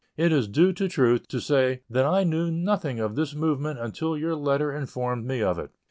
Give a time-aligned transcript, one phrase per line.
[0.17, 4.17] It is due to truth to say that I knew nothing of this movement until
[4.17, 5.69] your letter informed me of it.